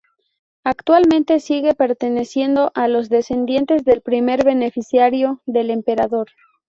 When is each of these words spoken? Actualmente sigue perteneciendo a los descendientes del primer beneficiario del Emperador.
Actualmente 0.63 1.39
sigue 1.39 1.75
perteneciendo 1.75 2.71
a 2.73 2.87
los 2.87 3.07
descendientes 3.09 3.83
del 3.85 4.01
primer 4.01 4.43
beneficiario 4.43 5.43
del 5.45 5.69
Emperador. 5.69 6.25